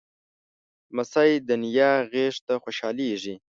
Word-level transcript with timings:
لمسی 0.91 1.31
د 1.47 1.49
نیا 1.63 1.91
غېږ 2.11 2.35
ته 2.45 2.53
خوشحالېږي. 2.63 3.35